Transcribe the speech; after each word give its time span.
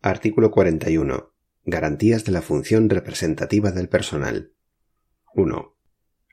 Artículo 0.00 0.52
41. 0.52 1.32
Garantías 1.64 2.24
de 2.24 2.30
la 2.30 2.40
función 2.40 2.88
representativa 2.88 3.72
del 3.72 3.88
personal. 3.88 4.52
1. 5.34 5.76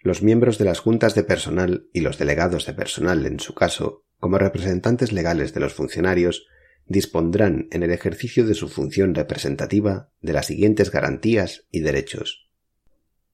Los 0.03 0.21
miembros 0.21 0.59
de 0.59 0.65
las 0.65 0.77
juntas 0.77 1.15
de 1.15 1.23
personal 1.23 1.87
y 1.91 2.01
los 2.01 2.19
delegados 2.19 2.67
de 2.67 2.75
personal, 2.75 3.25
en 3.25 3.39
su 3.39 3.55
caso, 3.55 4.05
como 4.19 4.37
representantes 4.37 5.11
legales 5.11 5.55
de 5.55 5.61
los 5.61 5.73
funcionarios, 5.73 6.45
dispondrán 6.85 7.67
en 7.71 7.81
el 7.81 7.89
ejercicio 7.89 8.45
de 8.45 8.53
su 8.53 8.69
función 8.69 9.15
representativa 9.15 10.11
de 10.21 10.33
las 10.33 10.45
siguientes 10.45 10.91
garantías 10.91 11.65
y 11.71 11.79
derechos. 11.79 12.51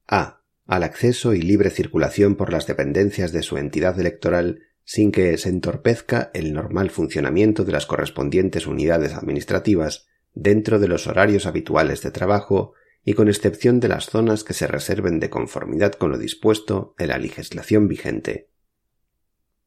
A. 0.08 0.44
Al 0.66 0.84
acceso 0.84 1.34
y 1.34 1.42
libre 1.42 1.72
circulación 1.72 2.38
por 2.38 2.54
las 2.54 2.68
dependencias 2.68 3.34
de 3.34 3.44
su 3.44 3.58
entidad 3.58 4.00
electoral 4.00 4.62
sin 4.86 5.12
que 5.12 5.38
se 5.38 5.50
entorpezca 5.50 6.32
el 6.34 6.54
normal 6.54 6.90
funcionamiento 6.90 7.66
de 7.66 7.74
las 7.74 7.86
correspondientes 7.86 8.66
unidades 8.66 9.14
administrativas 9.14 10.08
dentro 10.34 10.80
de 10.80 10.88
los 10.88 11.08
horarios 11.08 11.46
habituales 11.46 12.02
de 12.02 12.12
trabajo 12.12 12.74
y 13.04 13.14
con 13.14 13.28
excepción 13.28 13.80
de 13.80 13.88
las 13.88 14.06
zonas 14.06 14.44
que 14.44 14.54
se 14.54 14.68
reserven 14.68 15.20
de 15.20 15.30
conformidad 15.30 15.94
con 15.94 16.12
lo 16.12 16.18
dispuesto 16.18 16.96
en 16.98 17.10
la 17.10 17.18
legislación 17.18 17.88
vigente. 17.88 18.50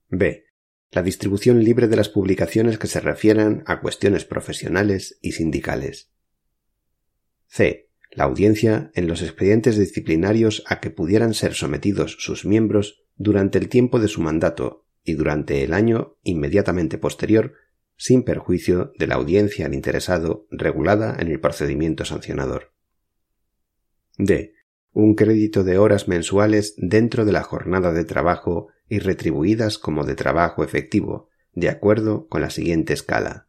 B. 0.09 0.45
La 0.90 1.02
distribución 1.02 1.64
libre 1.64 1.88
de 1.88 1.96
las 1.96 2.09
publicaciones 2.09 2.78
que 2.78 2.87
se 2.87 3.00
refieran 3.00 3.64
a 3.66 3.80
cuestiones 3.80 4.24
profesionales 4.24 5.18
y 5.20 5.32
sindicales. 5.32 6.12
C. 7.46 7.90
La 8.12 8.24
audiencia 8.24 8.92
en 8.95 9.09
los 9.09 9.23
expedientes 9.23 9.76
disciplinarios 9.76 10.62
a 10.68 10.80
que 10.80 10.90
pudieran 10.90 11.34
ser 11.34 11.54
sometidos 11.54 12.16
sus 12.20 12.45
miembros 12.45 13.02
durante 13.16 13.59
el 13.59 13.68
tiempo 13.68 13.98
de 13.98 14.06
su 14.06 14.20
mandato 14.20 14.87
y 15.02 15.15
durante 15.15 15.65
el 15.65 15.73
año 15.73 16.16
inmediatamente 16.23 16.96
posterior 16.96 17.54
sin 17.96 18.22
perjuicio 18.22 18.92
de 18.98 19.06
la 19.06 19.14
audiencia 19.14 19.66
al 19.66 19.74
interesado 19.74 20.46
regulada 20.50 21.16
en 21.18 21.28
el 21.28 21.40
procedimiento 21.40 22.04
sancionador. 22.04 22.73
D. 24.18 24.54
Un 24.92 25.14
crédito 25.14 25.64
de 25.64 25.78
horas 25.78 26.06
mensuales 26.06 26.74
dentro 26.76 27.24
de 27.24 27.32
la 27.32 27.42
jornada 27.42 27.92
de 27.92 28.04
trabajo 28.04 28.68
y 28.88 29.01
retribuidas 29.01 29.78
como 29.78 30.04
de 30.04 30.14
trabajo 30.14 30.62
efectivo, 30.62 31.28
de 31.52 31.68
acuerdo 31.68 32.28
con 32.28 32.40
la 32.40 32.51
siguiente 32.51 32.92
escala. 32.92 33.48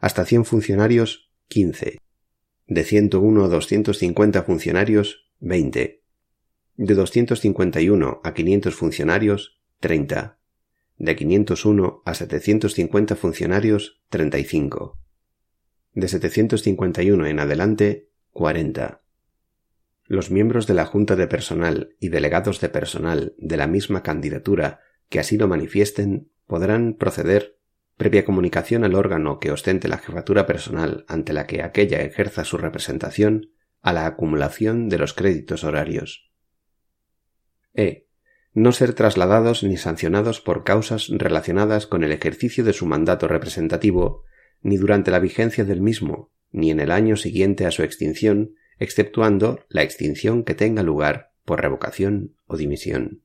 Hasta 0.00 0.24
100 0.24 0.44
funcionarios, 0.44 1.30
15. 1.48 1.98
De 2.66 2.84
101 2.84 3.44
a 3.44 3.48
250 3.48 4.42
funcionarios, 4.42 5.30
20. 5.40 6.02
De 6.76 6.94
251 6.94 8.20
a 8.22 8.34
500 8.34 8.74
funcionarios, 8.74 9.60
30 9.80 10.38
de 10.96 11.16
501 11.16 12.02
a 12.04 12.14
750 12.14 13.16
funcionarios 13.16 14.02
35, 14.10 14.98
de 15.92 16.08
751 16.08 17.26
en 17.26 17.38
adelante 17.40 18.10
40. 18.30 19.02
Los 20.06 20.30
miembros 20.30 20.66
de 20.66 20.74
la 20.74 20.84
Junta 20.84 21.16
de 21.16 21.26
Personal 21.26 21.96
y 21.98 22.08
delegados 22.08 22.60
de 22.60 22.68
personal 22.68 23.34
de 23.38 23.56
la 23.56 23.66
misma 23.66 24.02
candidatura 24.02 24.80
que 25.08 25.18
así 25.18 25.36
lo 25.36 25.48
manifiesten 25.48 26.30
podrán 26.46 26.94
proceder, 26.94 27.58
previa 27.96 28.24
comunicación 28.24 28.84
al 28.84 28.94
órgano 28.94 29.38
que 29.38 29.50
ostente 29.50 29.88
la 29.88 29.98
jefatura 29.98 30.46
personal 30.46 31.04
ante 31.08 31.32
la 31.32 31.46
que 31.46 31.62
aquella 31.62 32.02
ejerza 32.02 32.44
su 32.44 32.58
representación, 32.58 33.50
a 33.80 33.92
la 33.92 34.06
acumulación 34.06 34.88
de 34.88 34.98
los 34.98 35.12
créditos 35.12 35.62
horarios. 35.62 36.32
E 37.74 38.08
no 38.54 38.70
ser 38.70 38.94
trasladados 38.94 39.64
ni 39.64 39.76
sancionados 39.76 40.40
por 40.40 40.62
causas 40.62 41.08
relacionadas 41.08 41.88
con 41.88 42.04
el 42.04 42.12
ejercicio 42.12 42.62
de 42.62 42.72
su 42.72 42.86
mandato 42.86 43.26
representativo, 43.26 44.22
ni 44.62 44.76
durante 44.76 45.10
la 45.10 45.18
vigencia 45.18 45.64
del 45.64 45.80
mismo, 45.80 46.32
ni 46.52 46.70
en 46.70 46.78
el 46.78 46.92
año 46.92 47.16
siguiente 47.16 47.66
a 47.66 47.72
su 47.72 47.82
extinción, 47.82 48.54
exceptuando 48.78 49.64
la 49.68 49.82
extinción 49.82 50.44
que 50.44 50.54
tenga 50.54 50.84
lugar 50.84 51.32
por 51.44 51.60
revocación 51.60 52.36
o 52.46 52.56
dimisión. 52.56 53.22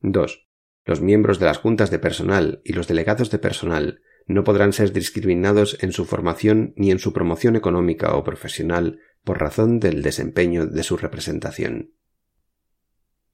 2. 0.00 0.48
Los 0.84 1.00
miembros 1.00 1.40
de 1.40 1.46
las 1.46 1.58
juntas 1.58 1.90
de 1.90 1.98
personal 1.98 2.60
y 2.64 2.74
los 2.74 2.86
delegados 2.86 3.30
de 3.32 3.40
personal 3.40 4.02
no 4.26 4.44
podrán 4.44 4.72
ser 4.72 4.92
discriminados 4.92 5.78
en 5.82 5.90
su 5.90 6.04
formación 6.04 6.74
ni 6.76 6.92
en 6.92 7.00
su 7.00 7.12
promoción 7.12 7.56
económica 7.56 8.14
o 8.14 8.22
profesional 8.22 9.00
por 9.24 9.40
razón 9.40 9.80
del 9.80 10.02
desempeño 10.02 10.66
de 10.66 10.84
su 10.84 10.96
representación. 10.96 11.92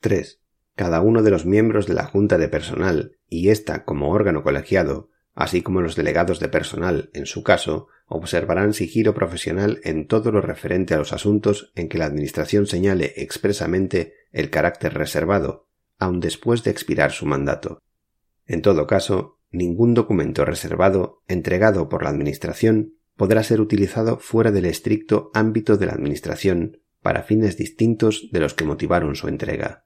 3 0.00 0.41
cada 0.74 1.00
uno 1.00 1.22
de 1.22 1.30
los 1.30 1.46
miembros 1.46 1.86
de 1.86 1.94
la 1.94 2.06
Junta 2.06 2.38
de 2.38 2.48
Personal 2.48 3.16
y 3.28 3.48
ésta 3.50 3.84
como 3.84 4.10
órgano 4.10 4.42
colegiado, 4.42 5.10
así 5.34 5.62
como 5.62 5.80
los 5.80 5.96
delegados 5.96 6.40
de 6.40 6.48
personal, 6.48 7.10
en 7.14 7.26
su 7.26 7.42
caso, 7.42 7.88
observarán 8.06 8.74
sigilo 8.74 9.14
profesional 9.14 9.80
en 9.84 10.06
todo 10.06 10.32
lo 10.32 10.40
referente 10.40 10.94
a 10.94 10.98
los 10.98 11.12
asuntos 11.12 11.72
en 11.74 11.88
que 11.88 11.98
la 11.98 12.06
Administración 12.06 12.66
señale 12.66 13.12
expresamente 13.16 14.14
el 14.32 14.50
carácter 14.50 14.94
reservado, 14.94 15.68
aun 15.98 16.20
después 16.20 16.62
de 16.64 16.70
expirar 16.70 17.12
su 17.12 17.26
mandato. 17.26 17.80
En 18.46 18.60
todo 18.60 18.86
caso, 18.86 19.38
ningún 19.50 19.94
documento 19.94 20.44
reservado 20.44 21.22
entregado 21.28 21.88
por 21.88 22.02
la 22.02 22.10
Administración 22.10 22.94
podrá 23.16 23.42
ser 23.42 23.60
utilizado 23.60 24.18
fuera 24.18 24.50
del 24.50 24.66
estricto 24.66 25.30
ámbito 25.34 25.76
de 25.76 25.86
la 25.86 25.92
Administración 25.92 26.78
para 27.02 27.22
fines 27.22 27.56
distintos 27.56 28.28
de 28.32 28.40
los 28.40 28.54
que 28.54 28.64
motivaron 28.64 29.16
su 29.16 29.28
entrega. 29.28 29.84